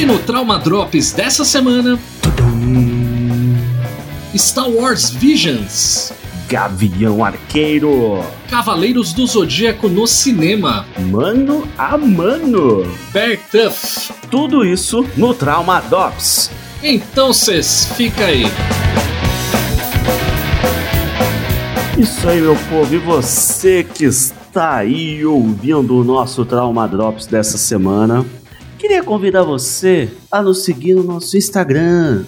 [0.00, 1.98] E no Trauma Drops dessa semana,
[4.34, 6.10] Star Wars Visions,
[6.48, 12.90] Gavião Arqueiro, Cavaleiros do Zodíaco no cinema, mano a mano.
[13.12, 14.16] Bear Tough.
[14.30, 16.50] Tudo isso no Trauma Drops.
[16.82, 18.46] Então cês, fica aí.
[21.98, 27.58] Isso aí, meu povo, e você que está aí ouvindo o nosso Trauma Drops dessa
[27.58, 28.24] semana,
[28.80, 32.24] queria convidar você a nos seguir no nosso Instagram,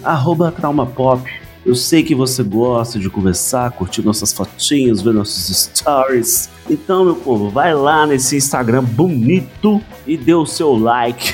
[0.55, 1.27] TraumaPop.
[1.65, 6.49] Eu sei que você gosta de conversar, curtir nossas fotinhas, ver nossos stories.
[6.69, 11.33] Então, meu povo, vai lá nesse Instagram bonito e dê o seu like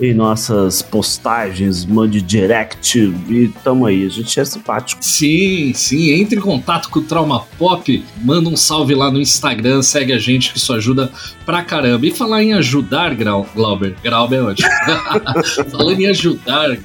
[0.00, 5.02] em nossas postagens, mande direct e tamo aí, a gente é simpático.
[5.04, 9.82] Sim, sim, entre em contato com o Trauma Pop, manda um salve lá no Instagram,
[9.82, 11.12] segue a gente que isso ajuda
[11.46, 12.06] pra caramba.
[12.06, 14.68] E falar em ajudar, Grau, Glauber, Glauber é ótimo.
[15.70, 16.76] Falando em ajudar,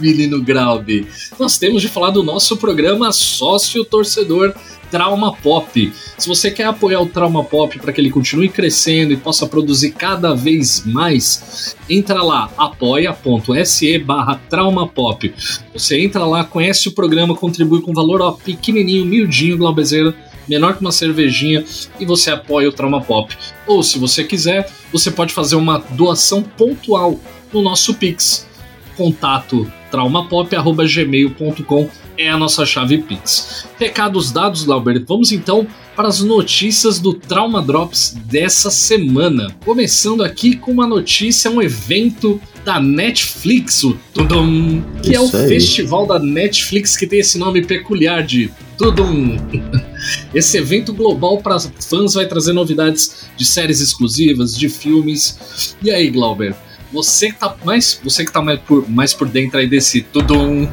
[0.00, 1.06] menino Graube,
[1.38, 4.54] nós temos de falar do nosso programa Sócio Torcedor
[4.92, 5.92] Trauma Pop.
[6.18, 9.92] Se você quer apoiar o Trauma Pop para que ele continue crescendo e possa produzir
[9.92, 15.34] cada vez mais, entra lá, apoia.se barra traumapop.
[15.72, 20.14] Você entra lá, conhece o programa, contribui com valor ó, pequenininho, miudinho, Glaubezeira,
[20.46, 21.64] menor que uma cervejinha,
[21.98, 23.34] e você apoia o Trauma Pop.
[23.66, 27.18] Ou se você quiser, você pode fazer uma doação pontual
[27.50, 28.46] no nosso Pix.
[28.94, 33.66] Contato traumapop.gmail.com é a nossa chave Pix.
[33.78, 35.02] Recados dados, Lauber.
[35.06, 39.54] Vamos então para as notícias do Trauma Drops dessa semana.
[39.64, 46.06] Começando aqui com uma notícia, um evento da Netflix, o Tudum, que é o festival
[46.06, 49.36] da Netflix que tem esse nome peculiar de Tudum.
[50.34, 55.76] Esse evento global para fãs vai trazer novidades de séries exclusivas, de filmes.
[55.80, 56.56] E aí, Glauber?
[56.92, 60.68] Você que tá mais, você que tá mais por, mais por dentro aí desse Tudum.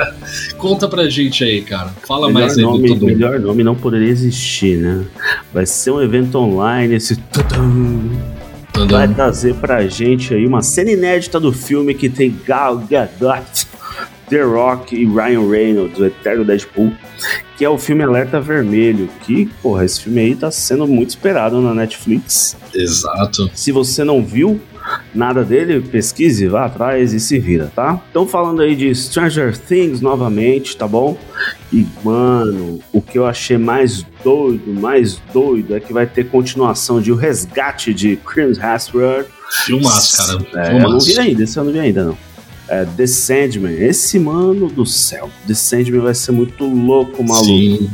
[0.58, 1.90] Conta pra gente aí, cara.
[2.06, 3.06] Fala melhor mais aí nome, do Tudum.
[3.06, 5.04] melhor nome não poderia existir, né?
[5.52, 8.10] Vai ser um evento online, esse tudum,
[8.72, 8.88] Tudum.
[8.88, 13.66] vai trazer pra gente aí uma cena inédita do filme que tem Gal Gadot,
[14.28, 16.92] The Rock e Ryan Reynolds, o eterno Deadpool,
[17.56, 21.60] que é o filme Alerta Vermelho, que, porra, esse filme aí tá sendo muito esperado
[21.60, 22.56] na Netflix.
[22.74, 23.50] Exato.
[23.54, 24.60] Se você não viu
[25.14, 28.00] nada dele, pesquise, vá atrás e se vira, tá?
[28.10, 31.16] Então falando aí de Stranger Things novamente, tá bom?
[31.72, 37.00] E mano, o que eu achei mais doido, mais doido é que vai ter continuação
[37.00, 39.28] de O Resgate de Chris Hemsworth.
[39.64, 40.68] Filmaço, cara.
[40.68, 42.31] É, eu não vi ainda, esse eu não vi ainda não.
[42.72, 45.28] É, The Sandman, esse mano do céu.
[45.46, 47.44] The Sandman vai ser muito louco, maluco.
[47.44, 47.90] Sim.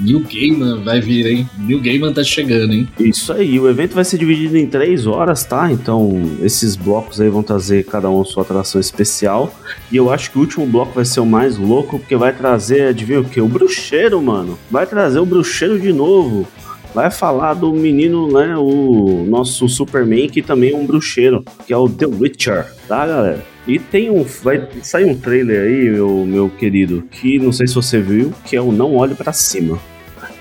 [0.00, 1.48] New Gaiman vai vir, hein?
[1.56, 2.88] New Gaiman tá chegando, hein?
[2.98, 5.70] Isso aí, o evento vai ser dividido em três horas, tá?
[5.70, 9.54] Então, esses blocos aí vão trazer cada um a sua atração especial.
[9.92, 12.88] E eu acho que o último bloco vai ser o mais louco, porque vai trazer,
[12.88, 13.40] adivinha o que?
[13.40, 14.58] O bruxeiro, mano.
[14.68, 16.44] Vai trazer o bruxeiro de novo.
[16.92, 18.56] Vai falar do menino, né?
[18.56, 23.57] O nosso Superman, que também é um bruxeiro, que é o The Witcher, tá, galera?
[23.68, 24.24] E tem um.
[24.42, 28.56] Vai sair um trailer aí, meu, meu querido, que não sei se você viu, que
[28.56, 29.78] é o Não Olhe Pra Cima.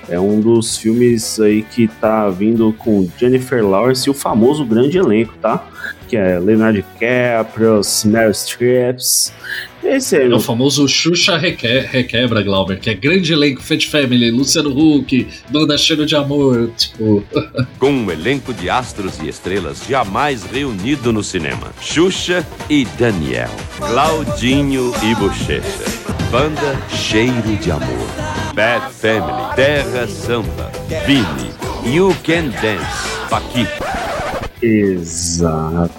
[0.08, 4.98] É um dos filmes aí que tá vindo com Jennifer Lawrence e o famoso grande
[4.98, 5.68] elenco, tá?
[6.08, 8.98] Que é Leonardo DiCaprio, Meryl Streep.
[9.84, 14.32] Esse aí, É o famoso Xuxa Reque Requebra, Glauber, que é grande elenco, Fat Family,
[14.32, 17.24] Luciano Huck, Banda Cheiro de Amor, tipo...
[17.80, 21.72] Com um elenco de astros e estrelas jamais reunido no cinema.
[21.82, 23.52] Xuxa e Daniel.
[23.78, 25.86] Claudinho e Bochecha.
[26.32, 28.08] Banda Cheiro de Amor.
[28.54, 29.56] Bad Family.
[29.56, 30.72] Terra Samba.
[31.06, 31.52] Vini.
[31.86, 33.30] You Can Dance.
[33.30, 33.87] Paquita.
[34.62, 35.98] Exatamente.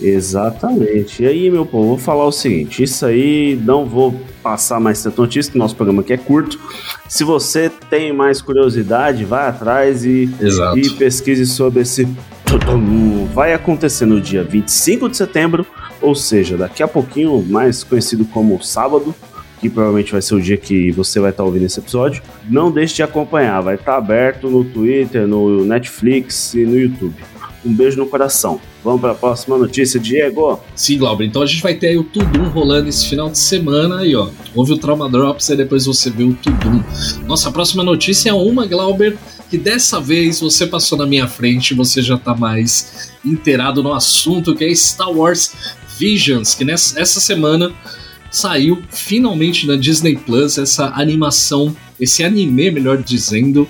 [0.00, 1.22] Exatamente.
[1.22, 5.20] E aí, meu povo, vou falar o seguinte: isso aí não vou passar mais tanta
[5.22, 6.58] notícia, que nosso programa aqui é curto.
[7.08, 10.78] Se você tem mais curiosidade, vai atrás e, Exato.
[10.78, 12.06] e pesquise sobre esse.
[13.34, 15.66] Vai acontecer no dia 25 de setembro,
[16.00, 19.14] ou seja, daqui a pouquinho, mais conhecido como sábado,
[19.60, 22.22] que provavelmente vai ser o dia que você vai estar ouvindo esse episódio.
[22.48, 27.14] Não deixe de acompanhar, vai estar aberto no Twitter, no Netflix e no YouTube.
[27.64, 28.60] Um beijo no coração.
[28.84, 30.60] Vamos para a próxima notícia, Diego.
[30.76, 33.98] Sim, Glauber, então a gente vai ter aí o Tudum rolando esse final de semana
[33.98, 34.28] aí, ó.
[34.54, 36.80] Ouve o Trauma Drops e depois você vê o Tudum.
[37.26, 39.18] Nossa próxima notícia é uma, Glauber,
[39.50, 43.92] que dessa vez você passou na minha frente e você já tá mais inteirado no
[43.92, 45.52] assunto, que é Star Wars
[45.98, 47.72] Visions, que nessa essa semana
[48.30, 53.68] saiu finalmente na Disney Plus essa animação, esse anime, melhor dizendo,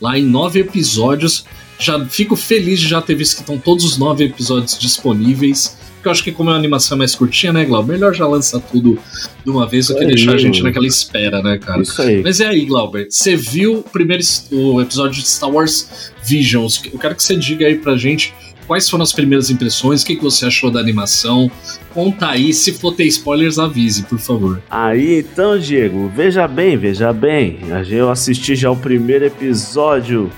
[0.00, 1.44] lá em nove episódios.
[1.78, 5.76] Já fico feliz de já ter visto que estão todos os nove episódios disponíveis.
[5.94, 7.94] Porque eu acho que como a animação é mais curtinha, né, Glauber?
[7.94, 8.98] Melhor já lança tudo
[9.42, 11.80] de uma vez do que Aí, deixar a gente naquela espera, né, cara?
[11.80, 12.22] Isso aí.
[12.22, 14.22] Mas é aí, Glauber, você viu o primeiro
[14.52, 16.82] o episódio de Star Wars Visions?
[16.92, 18.34] Eu quero que você diga aí pra gente
[18.66, 21.50] quais foram as primeiras impressões, o que, que você achou da animação.
[21.92, 24.62] Conta aí, se for ter spoilers, avise, por favor.
[24.68, 27.60] Aí então, Diego, veja bem, veja bem.
[27.88, 30.30] Eu assisti já o primeiro episódio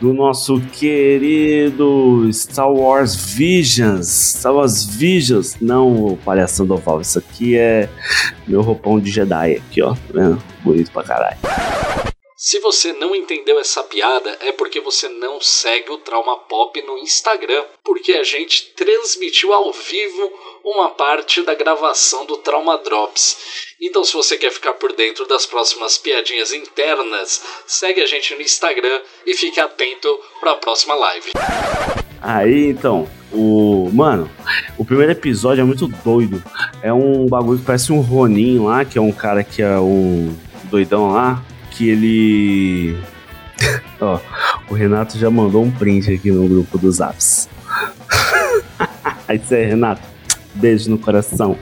[0.00, 4.06] do nosso querido Star Wars Visions.
[4.06, 5.56] Star Wars Visions.
[5.60, 7.00] Não o palhação do oval.
[7.00, 7.88] Isso aqui é
[8.46, 9.94] meu roupão de Jedi aqui, ó.
[10.12, 10.38] Tá?
[10.62, 11.77] Bonito pra caralho.
[12.40, 16.96] Se você não entendeu essa piada, é porque você não segue o Trauma Pop no
[16.98, 20.32] Instagram, porque a gente transmitiu ao vivo
[20.64, 23.74] uma parte da gravação do Trauma Drops.
[23.82, 28.40] Então, se você quer ficar por dentro das próximas piadinhas internas, segue a gente no
[28.40, 30.08] Instagram e fique atento
[30.38, 31.32] para a próxima live.
[32.22, 33.90] Aí então, o.
[33.92, 34.30] Mano,
[34.78, 36.40] o primeiro episódio é muito doido.
[36.84, 40.38] É um bagulho que parece um Ronin lá, que é um cara que é um
[40.70, 41.44] doidão lá,
[41.78, 42.98] que ele.
[44.00, 44.18] Ó,
[44.68, 47.48] o Renato já mandou um print aqui no grupo dos apps.
[49.28, 50.02] aí você, Renato,
[50.54, 51.56] beijo no coração.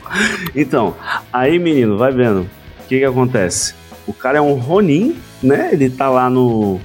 [0.54, 0.96] Então,
[1.30, 2.40] aí menino, vai vendo.
[2.40, 3.74] O que que acontece?
[4.06, 5.68] O cara é um Ronin, né?
[5.72, 6.80] Ele tá lá no.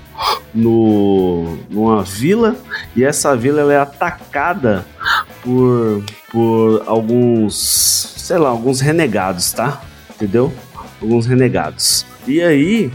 [0.53, 2.57] no numa vila
[2.95, 4.85] e essa vila ela é atacada
[5.41, 9.81] por por alguns, sei lá, alguns renegados, tá?
[10.15, 10.51] Entendeu?
[11.01, 12.05] Alguns renegados.
[12.25, 12.91] E aí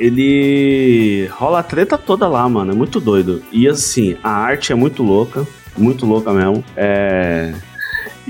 [0.00, 3.42] ele rola a treta toda lá, mano, é muito doido.
[3.52, 6.64] E assim, a arte é muito louca, muito louca mesmo.
[6.76, 7.52] É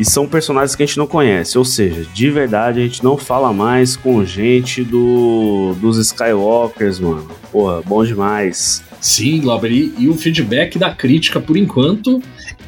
[0.00, 3.18] e são personagens que a gente não conhece, ou seja, de verdade a gente não
[3.18, 7.28] fala mais com gente do dos Skywalkers, mano.
[7.52, 8.82] Porra, bom demais.
[9.00, 12.22] Sim, Glauber, e, e o feedback da crítica, por enquanto,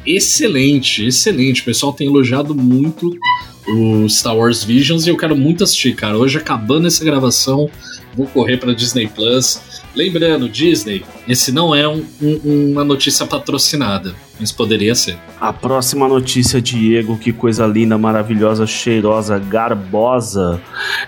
[0.05, 1.61] excelente, excelente.
[1.61, 3.09] O pessoal tem elogiado muito
[3.67, 6.17] o Star Wars Visions e eu quero muito assistir, cara.
[6.17, 7.69] Hoje, acabando essa gravação,
[8.15, 9.59] vou correr para Disney Plus.
[9.95, 15.17] Lembrando, Disney, esse não é um- um- uma notícia patrocinada, mas poderia ser.
[15.39, 20.59] A próxima notícia, Diego, que coisa linda, maravilhosa, cheirosa, garbosa,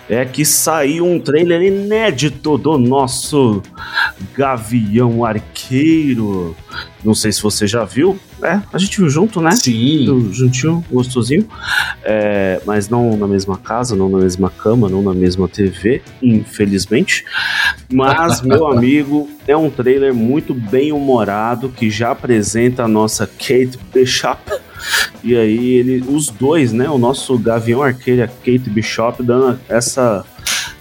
[0.07, 3.63] é que saiu um trailer inédito do nosso
[4.35, 6.55] Gavião Arqueiro.
[7.05, 9.51] Não sei se você já viu, é, a gente viu junto, né?
[9.51, 11.47] Sim, Viu juntinho, gostosinho,
[12.03, 17.23] é, mas não na mesma casa, não na mesma cama, não na mesma TV, infelizmente.
[17.91, 23.77] Mas, meu amigo, é um trailer muito bem humorado que já apresenta a nossa Kate
[23.93, 24.39] Bishop.
[25.23, 26.89] E aí, ele, os dois, né?
[26.89, 30.25] O nosso Gavião Arqueiro e a Kate Bishop dando essa,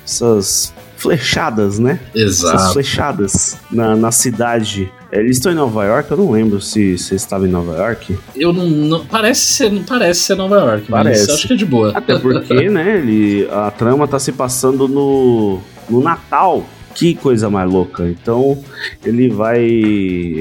[0.05, 0.73] essas
[1.05, 2.01] flechadas, né?
[2.15, 2.73] Essas exato.
[2.73, 4.91] flechadas na, na cidade.
[5.15, 8.19] Eles estão em Nova York, eu não lembro se você estava em Nova York.
[8.35, 11.27] Eu não, não- parece ser, não parece ser Nova York, Parece.
[11.29, 11.93] mas acho que é de boa.
[11.95, 16.65] Até porque, né, ele, a trama tá se passando no, no Natal.
[16.95, 18.09] Que coisa mais louca.
[18.09, 18.57] Então,
[19.05, 19.69] ele vai.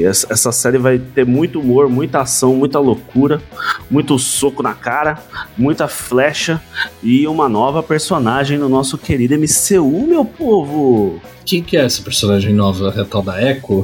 [0.04, 3.42] Essa, série vai ter muito humor, muita ação, muita loucura,
[3.90, 5.18] muito soco na cara,
[5.58, 6.62] muita flecha
[7.02, 11.20] e uma nova personagem no nosso querido MCU, meu povo.
[11.44, 12.94] Quem que é essa personagem nova?
[12.96, 13.84] É a tal da Echo?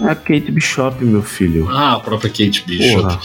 [0.00, 1.68] É a Kate Bishop, meu filho.
[1.70, 3.18] Ah, a própria Kate Bishop.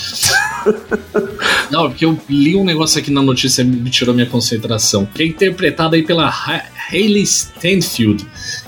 [1.69, 5.05] Não, porque eu li um negócio aqui na notícia e me tirou minha concentração.
[5.05, 8.25] Que é interpretada aí pela Ha- Hayley Stanfield,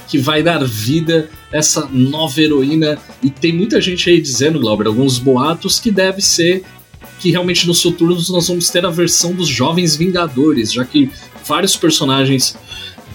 [0.07, 2.97] que vai dar vida a essa nova heroína.
[3.23, 6.63] E tem muita gente aí dizendo, Glauber, alguns boatos que deve ser
[7.19, 11.09] que realmente nos futuros nós vamos ter a versão dos Jovens Vingadores, já que
[11.47, 12.57] vários personagens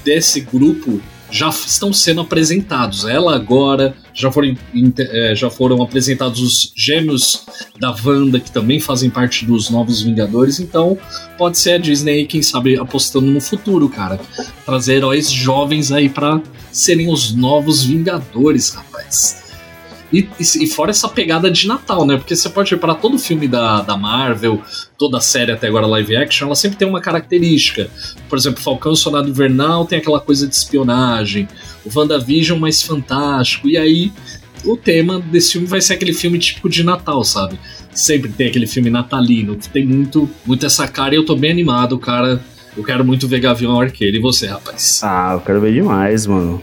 [0.02, 1.00] desse grupo
[1.30, 3.04] já estão sendo apresentados.
[3.04, 4.56] Ela agora, já foram,
[4.98, 7.44] eh, já foram apresentados os gêmeos
[7.78, 10.98] da Wanda, que também fazem parte dos Novos Vingadores, então
[11.36, 14.20] pode ser a Disney, quem sabe, apostando no futuro, cara.
[14.64, 16.40] Trazer heróis jovens aí pra
[16.72, 19.49] serem os novos Vingadores, rapaz.
[20.12, 22.16] E, e- fora essa pegada de Natal, né?
[22.16, 24.60] Porque você pode reparar todo filme da, da Marvel,
[24.98, 27.88] toda a série até agora live action, ela sempre tem uma característica.
[28.28, 31.48] Por exemplo, Falcão o Soldado Invernal tem aquela coisa de espionagem,
[31.84, 34.12] o WandaVision mais fantástico, e aí
[34.64, 37.58] o tema desse filme vai ser aquele filme típico de Natal, sabe?
[37.92, 41.50] Sempre tem aquele filme natalino, que tem muito, muito essa cara e eu tô bem
[41.50, 42.40] animado, cara.
[42.76, 44.16] Eu quero muito ver Gavião Arqueiro.
[44.16, 45.00] E você, rapaz?
[45.02, 46.62] Ah, eu quero ver demais, mano.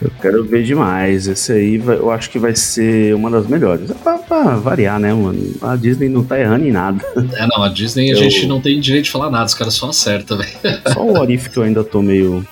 [0.00, 1.26] Eu quero ver demais.
[1.26, 3.90] Esse aí vai- eu acho que vai ser uma das melhores.
[3.90, 5.54] É pra, pra variar, né, mano?
[5.62, 7.02] A Disney não tá errando em nada.
[7.34, 9.74] É, não, a Disney a Eu- gente não tem direito de falar nada, os caras
[9.74, 10.50] só acertam, velho.
[10.92, 12.46] Só o Orif que eu ainda tô meio.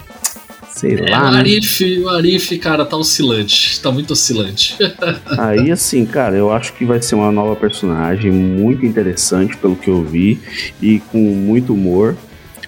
[0.73, 1.29] Sei É, lá.
[1.29, 1.39] o né?
[1.39, 3.79] Arif, o Arif, cara, tá oscilante.
[3.81, 4.77] Tá muito oscilante.
[5.39, 9.89] Aí, assim, cara, eu acho que vai ser uma nova personagem muito interessante, pelo que
[9.89, 10.41] eu vi,
[10.83, 12.17] e com muito humor.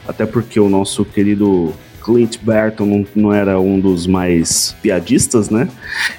[0.06, 1.75] Até porque o nosso querido
[2.06, 5.68] Clint Barton não, era um dos mais piadistas, né?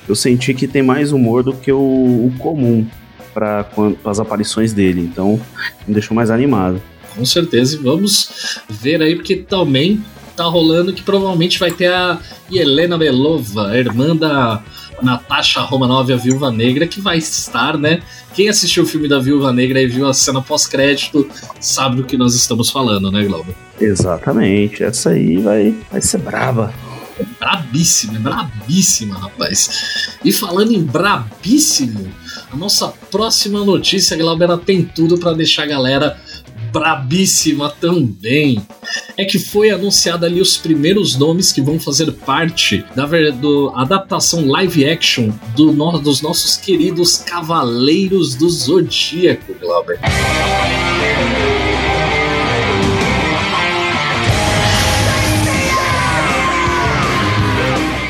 [0.05, 2.85] Eu senti que tem mais humor do que o, o comum
[3.33, 3.65] para
[4.03, 4.99] as aparições dele.
[4.99, 5.39] Então,
[5.87, 6.81] me deixou mais animado.
[7.15, 7.77] Com certeza.
[7.77, 10.03] E vamos ver aí, porque também
[10.35, 12.19] tá rolando que provavelmente vai ter a
[12.51, 14.61] Helena Belova, irmã da
[15.01, 18.01] Natasha Romanov, a Viúva Negra, que vai estar, né?
[18.33, 21.27] Quem assistiu o filme da Viúva Negra e viu a cena pós-crédito
[21.59, 23.55] sabe do que nós estamos falando, né, Glauber?
[23.79, 26.73] Exatamente, essa aí vai, vai ser braba.
[27.39, 30.17] Brabíssima, brabíssima, rapaz.
[30.23, 32.11] E falando em brabíssimo,
[32.51, 36.17] a nossa próxima notícia, Glauber, ela tem tudo para deixar a galera
[36.79, 38.61] brabíssima também.
[39.17, 44.47] É que foi anunciado ali os primeiros nomes que vão fazer parte da do- adaptação
[44.47, 49.99] live action do no- dos nossos queridos Cavaleiros do Zodíaco, Glauber.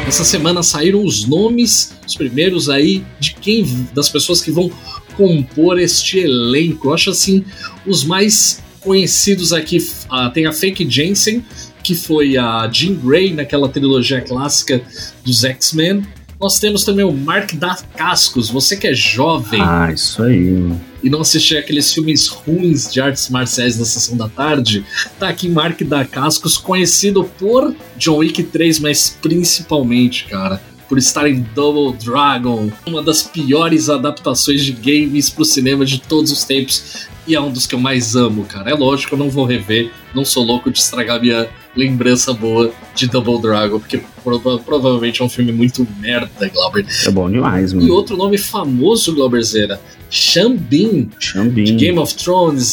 [0.07, 4.71] Essa semana saíram os nomes, os primeiros aí, de quem, das pessoas que vão
[5.17, 6.87] compor este elenco.
[6.89, 7.43] Eu acho assim,
[7.85, 11.43] os mais conhecidos aqui ah, tem a Fake Jensen,
[11.83, 14.81] que foi a Jean Grey naquela trilogia clássica
[15.25, 16.03] dos X-Men.
[16.39, 20.71] Nós temos também o Mark Dacascos, você que é jovem Ah, isso aí.
[21.01, 24.85] e não assistir aqueles filmes ruins de artes marciais da sessão da tarde,
[25.17, 31.41] tá aqui Mark Dacascos, conhecido por John Wick 3, mas principalmente, cara, por estar em
[31.53, 37.07] Double Dragon, uma das piores adaptações de games pro cinema de todos os tempos.
[37.27, 38.69] E é um dos que eu mais amo, cara.
[38.71, 43.05] É lógico, eu não vou rever, não sou louco de estragar minha lembrança boa de
[43.07, 46.85] Double Dragon, porque prova- provavelmente é um filme muito merda, Glauber.
[47.05, 47.93] É bom demais, E mano.
[47.93, 49.77] outro nome famoso, Glauberzera,
[50.09, 51.75] Xambin, de Xambim.
[51.75, 52.63] Game of Thrones,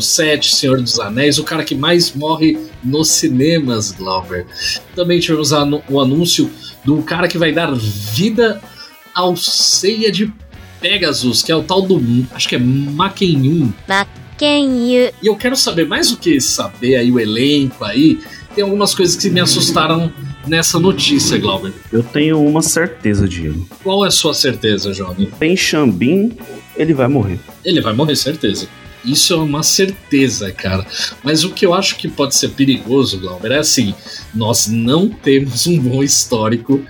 [0.00, 4.46] 007, Senhor dos Anéis, o cara que mais morre nos cinemas, Glauber.
[4.94, 5.50] Também tivemos
[5.88, 6.50] o anúncio
[6.84, 8.60] do cara que vai dar vida
[9.14, 10.32] ao Ceia de
[10.80, 12.00] Pegasus, que é o tal do.
[12.32, 13.72] Acho que é Makenyun.
[14.36, 18.20] 剣友 E eu quero saber mais do que saber aí o elenco aí.
[18.54, 20.10] Tem algumas coisas que me assustaram
[20.46, 21.72] nessa notícia, Glauber.
[21.92, 23.68] Eu tenho uma certeza, Diego.
[23.82, 25.28] Qual é a sua certeza, jovem?
[25.38, 26.36] Tem Xambim,
[26.74, 27.38] ele vai morrer.
[27.64, 28.66] Ele vai morrer, certeza.
[29.06, 30.84] Isso é uma certeza, cara.
[31.22, 33.94] Mas o que eu acho que pode ser perigoso, Glauber, é assim:
[34.34, 36.82] nós não temos um bom histórico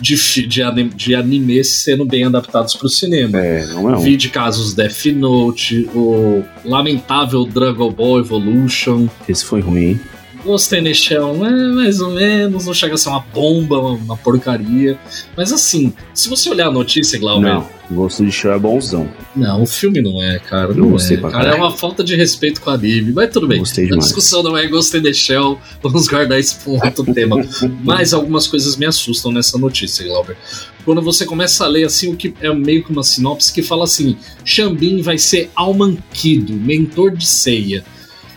[0.00, 0.14] de,
[0.46, 3.38] de, anim- de animes sendo bem adaptados para o cinema.
[3.38, 4.00] É, não é um.
[4.00, 9.08] Vi de casos Death Note, o lamentável Dragon Ball Evolution.
[9.28, 10.00] Esse foi ruim.
[10.48, 14.98] Gostei é um, é, mais ou menos, não chega a ser uma bomba, uma, porcaria.
[15.36, 19.06] Mas assim, se você olhar a notícia, Glauber, Não, Gosto de Show é bonzão.
[19.36, 20.70] não, o filme não é, cara.
[20.70, 21.20] Eu Não gostei é.
[21.20, 23.12] pra Cara, é uma falta de respeito com a anime.
[23.12, 23.58] Mas tudo bem.
[23.58, 24.06] Gostei a demais.
[24.06, 25.60] discussão não é gostei de Shell.
[25.82, 27.36] Vamos guardar esse ponto outro tema.
[27.84, 30.34] Mas algumas coisas me assustam nessa notícia, Glauber.
[30.82, 33.84] Quando você começa a ler assim, o que é meio que uma sinopse que fala
[33.84, 37.84] assim: Xambin vai ser Almanquido, mentor de ceia.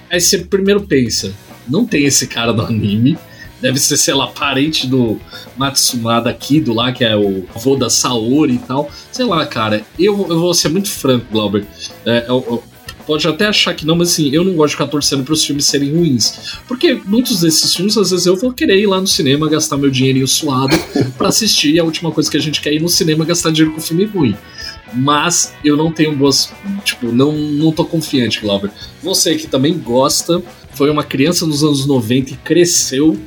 [0.09, 1.31] Aí você primeiro pensa,
[1.71, 3.17] não tem esse cara no anime.
[3.61, 5.19] Deve ser, sei lá, parente do
[5.55, 8.89] Matsumada Kido lá, que é o avô da Saori e tal.
[9.11, 11.65] Sei lá, cara, eu, eu vou ser muito franco, Glauber.
[12.05, 12.63] É, eu- eu-
[13.05, 15.43] pode até achar que não, mas assim, eu não gosto de ficar torcendo para os
[15.43, 16.57] filmes serem ruins.
[16.67, 19.89] Porque muitos desses filmes, às vezes, eu vou querer ir lá no cinema, gastar meu
[19.89, 20.75] dinheirinho suado
[21.17, 21.75] para assistir.
[21.75, 23.73] E a última coisa que a gente quer é ir no cinema é gastar dinheiro
[23.73, 24.35] com filme ruim.
[24.93, 26.51] Mas eu não tenho boas.
[26.83, 28.71] Tipo, não, não tô confiante, Glauber.
[29.01, 30.41] Você que também gosta,
[30.73, 33.17] foi uma criança nos anos 90 e cresceu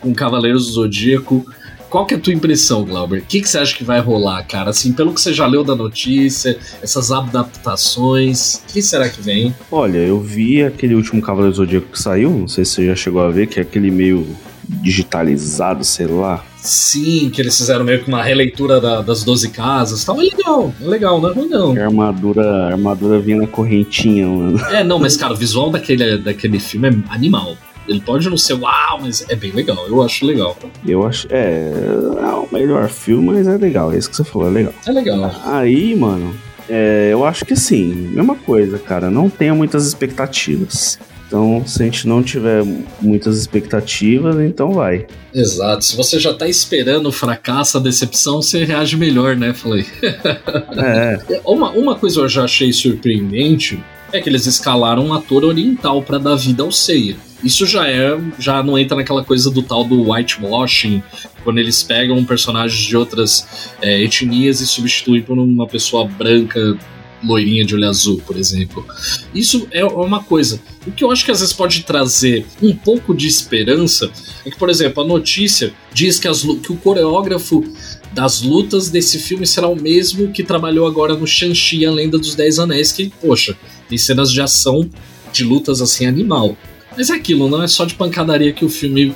[0.00, 1.44] com Cavaleiros do Zodíaco.
[1.92, 3.18] Qual que é a tua impressão, Glauber?
[3.20, 4.70] O que, que você acha que vai rolar, cara?
[4.70, 9.54] Assim, pelo que você já leu da notícia, essas adaptações, o que será que vem?
[9.70, 13.20] Olha, eu vi aquele último Cavaleiro Zodíaco que saiu, não sei se você já chegou
[13.20, 14.26] a ver, que é aquele meio
[14.66, 16.42] digitalizado, sei lá.
[16.56, 20.02] Sim, que eles fizeram meio que uma releitura da- das 12 casas.
[20.02, 21.76] Tá é legal, é legal, não é ruim não.
[21.76, 24.58] A armadura, a armadura vinha na correntinha, mano.
[24.70, 27.54] É, não, mas cara, o visual daquele, daquele filme é animal.
[27.92, 30.56] Ele pode não ser uau, mas é bem legal, eu acho legal.
[30.86, 31.26] Eu acho.
[31.30, 31.70] É.
[32.22, 33.92] É o melhor filme, mas é legal.
[33.92, 34.74] É isso que você falou, é legal.
[34.86, 35.34] É legal.
[35.44, 36.34] Aí, mano,
[36.68, 39.10] é, eu acho que assim, mesma coisa, cara.
[39.10, 40.98] Não tenha muitas expectativas.
[41.32, 42.62] Então, se a gente não tiver
[43.00, 45.06] muitas expectativas, então vai.
[45.32, 45.82] Exato.
[45.82, 49.54] Se você já tá esperando o fracasso, a decepção, você reage melhor, né?
[49.54, 49.86] Falei.
[50.76, 53.82] É, Uma, uma coisa eu já achei surpreendente
[54.12, 57.16] é que eles escalaram um ator oriental pra dar vida ao Seiya.
[57.42, 61.02] Isso já é, já não entra naquela coisa do tal do whitewashing,
[61.42, 63.46] quando eles pegam personagens de outras
[63.80, 66.78] é, etnias e substituem por uma pessoa branca
[67.24, 68.84] loirinha de olho azul, por exemplo.
[69.34, 70.60] Isso é uma coisa.
[70.86, 74.10] O que eu acho que às vezes pode trazer um pouco de esperança
[74.44, 77.64] é que, por exemplo, a notícia diz que, as, que o coreógrafo
[78.12, 82.34] das lutas desse filme será o mesmo que trabalhou agora no Shang-Chi, a Lenda dos
[82.34, 83.56] Dez Anéis, que, poxa,
[83.88, 84.88] tem cenas de ação
[85.32, 86.56] de lutas assim animal.
[86.96, 89.14] Mas é aquilo, não é só de pancadaria que o filme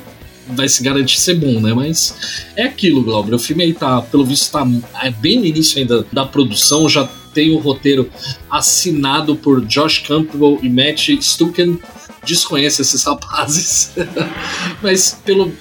[0.48, 1.74] vai se garantir ser bom, né?
[1.74, 3.34] Mas é aquilo, Glauber.
[3.34, 4.66] O filme aí tá, pelo visto, tá
[5.02, 8.08] é bem no início ainda da produção, já tem o roteiro
[8.50, 11.78] assinado por Josh Campbell e Matt Stucken.
[12.24, 13.92] Desconhece esses rapazes,
[14.82, 15.52] mas pelo,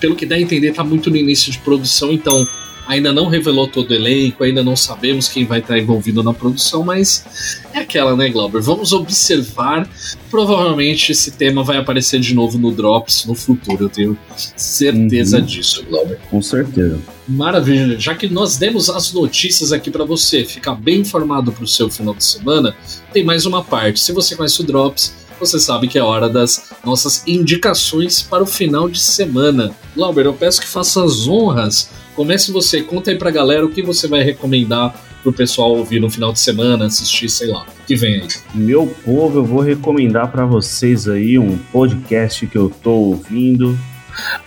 [0.00, 2.48] pelo que dá a entender, tá muito no início de produção, então
[2.86, 6.84] ainda não revelou todo o elenco, ainda não sabemos quem vai estar envolvido na produção,
[6.84, 8.60] mas é aquela, né, Glauber?
[8.60, 9.88] Vamos observar.
[10.30, 14.18] Provavelmente esse tema vai aparecer de novo no Drops no futuro, eu tenho
[14.56, 15.44] certeza uhum.
[15.44, 16.18] disso, Glauber.
[16.30, 17.00] Com certeza.
[17.26, 21.68] Maravilha, já que nós demos as notícias aqui para você ficar bem informado para o
[21.68, 22.76] seu final de semana,
[23.12, 24.00] tem mais uma parte.
[24.00, 28.46] Se você conhece o Drops, você sabe que é hora das nossas indicações para o
[28.46, 29.74] final de semana.
[29.94, 33.82] Glauber, eu peço que faça as honras Comece você, conta aí pra galera o que
[33.82, 38.16] você vai recomendar pro pessoal ouvir no final de semana, assistir, sei lá, que vem
[38.16, 38.28] aí.
[38.54, 43.76] Meu povo, eu vou recomendar para vocês aí um podcast que eu tô ouvindo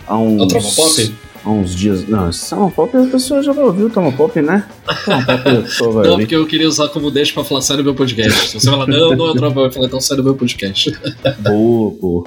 [0.06, 0.54] há uns...
[0.54, 1.14] É o Pop?
[1.44, 2.08] há uns dias.
[2.08, 4.66] Não, Tama Pop a pessoa já vai ouvir o Tama Pop, né?
[5.04, 7.84] Tama Pop a pessoa vai Não, porque eu queria usar como deixa pra falar sério
[7.84, 8.48] meu podcast.
[8.48, 10.96] Se você falar, não, não é o Travão, eu falar, então sério meu podcast.
[11.40, 12.24] Boa, boa.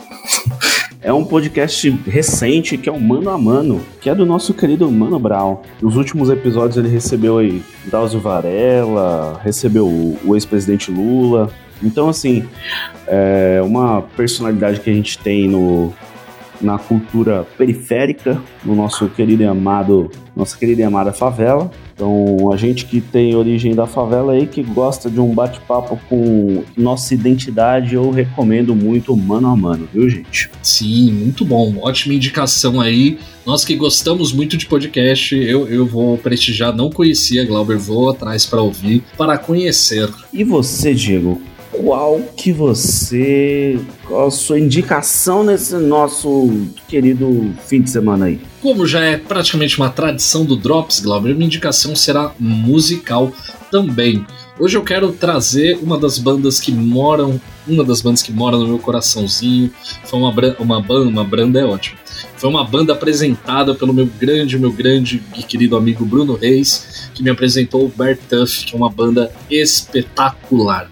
[1.04, 4.90] É um podcast recente que é o Mano a Mano, que é do nosso querido
[4.92, 5.58] Mano Brown.
[5.82, 11.50] Nos últimos episódios ele recebeu aí Drauzio Varela, recebeu o ex-presidente Lula.
[11.82, 12.48] Então, assim,
[13.08, 15.92] é uma personalidade que a gente tem no,
[16.62, 21.70] na cultura periférica, no nosso querido e amado, nossa querida e amada favela.
[21.94, 26.64] Então, a gente que tem origem da favela aí, que gosta de um bate-papo com
[26.76, 30.50] nossa identidade, eu recomendo muito mano a mano, viu, gente?
[30.64, 31.76] Sim, muito bom.
[31.82, 33.20] Ótima indicação aí.
[33.46, 36.76] Nós que gostamos muito de podcast, eu, eu vou prestigiar.
[36.76, 40.10] Não conhecia, Glauber, vou atrás para ouvir, para conhecer.
[40.34, 41.42] E você, Diego?
[41.72, 43.80] Qual que você.
[44.06, 48.40] Qual a sua indicação nesse nosso querido fim de semana aí?
[48.62, 53.32] Como já é praticamente uma tradição do Drops, Glauber, minha indicação será musical
[53.72, 54.26] também.
[54.60, 58.68] Hoje eu quero trazer uma das bandas que moram, uma das bandas que mora no
[58.68, 59.72] meu coraçãozinho.
[60.04, 61.98] Foi uma, uma banda, uma banda é ótimo.
[62.42, 67.22] Foi uma banda apresentada pelo meu grande, meu grande e querido amigo Bruno Reis, que
[67.22, 70.90] me apresentou o Bear Tuff, que é uma banda espetacular.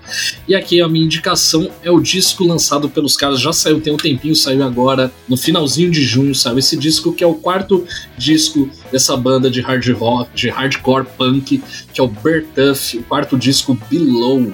[0.48, 3.98] E aqui a minha indicação é o disco lançado pelos caras, já saiu tem um
[3.98, 7.84] tempinho, saiu agora, no finalzinho de junho saiu esse disco, que é o quarto
[8.16, 13.04] disco dessa banda de hard rock, de hardcore punk, que é o Bear Tuff, o
[13.06, 14.54] quarto disco Below.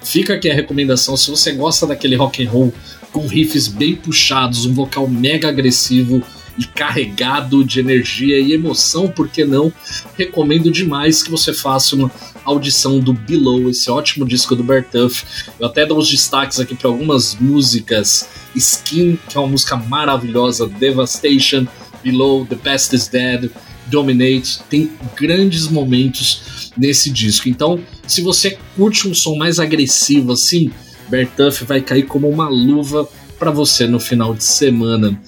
[0.00, 2.72] Fica aqui a recomendação, se você gosta daquele rock and roll
[3.12, 6.22] com riffs bem puxados, um vocal mega agressivo
[6.58, 9.72] e carregado de energia e emoção, por que não?
[10.16, 12.10] Recomendo demais que você faça uma
[12.44, 15.24] audição do Below, esse ótimo disco do Bertuff.
[15.58, 18.28] Eu até dou os destaques aqui para algumas músicas.
[18.54, 21.66] Skin, que é uma música maravilhosa, Devastation,
[22.02, 23.50] Below, The Past is Dead,
[23.86, 27.48] Dominate, tem grandes momentos nesse disco.
[27.48, 30.70] Então, se você curte um som mais agressivo assim,
[31.08, 35.20] Bertuff vai cair como uma luva para você no final de semana.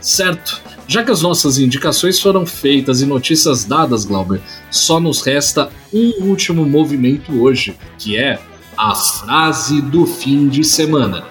[0.00, 0.62] Certo?
[0.88, 6.28] Já que as nossas indicações foram feitas e notícias dadas, Glauber, só nos resta um
[6.28, 8.38] último movimento hoje, que é
[8.76, 11.24] a frase do fim de semana.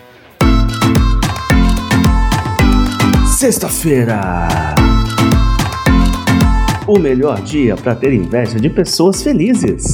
[3.37, 4.75] Sexta-feira.
[6.85, 9.93] O melhor dia para ter inveja de pessoas felizes.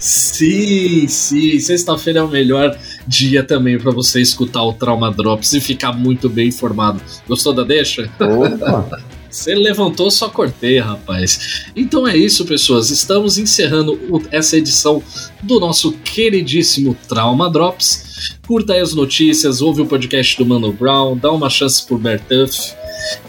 [0.00, 1.58] Sim, sim.
[1.58, 6.28] Sexta-feira é o melhor dia também para você escutar o Trauma Drops e ficar muito
[6.28, 7.00] bem informado.
[7.26, 8.10] Gostou da deixa?
[8.20, 9.02] Opa!
[9.34, 11.64] Você levantou, só cortei, rapaz.
[11.74, 12.90] Então é isso, pessoas.
[12.90, 13.98] Estamos encerrando
[14.30, 15.02] essa edição
[15.42, 18.36] do nosso queridíssimo Trauma Drops.
[18.46, 22.74] Curta aí as notícias, ouve o podcast do Mano Brown, dá uma chance pro Bertuff.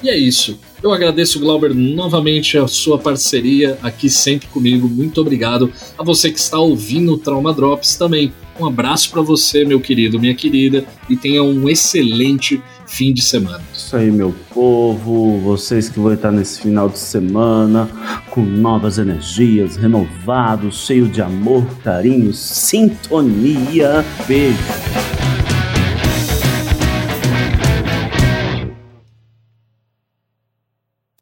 [0.03, 0.59] E é isso.
[0.85, 4.87] Eu agradeço, Glauber, novamente a sua parceria aqui sempre comigo.
[4.87, 8.31] Muito obrigado a você que está ouvindo o Trauma Drops também.
[8.59, 13.63] Um abraço para você, meu querido, minha querida, e tenha um excelente fim de semana.
[13.73, 17.89] Isso aí, meu povo, vocês que vão estar nesse final de semana
[18.29, 24.05] com novas energias, renovados, cheio de amor, carinho, sintonia.
[24.27, 25.14] Beijo.